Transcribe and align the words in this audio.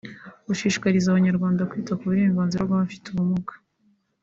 Gushishikariza 0.47 1.07
abanyarwanda 1.09 1.67
kwita 1.69 1.93
ku 1.99 2.03
burenganzira 2.09 2.61
bw’Abafite 2.67 3.05
ubumuga 3.09 3.53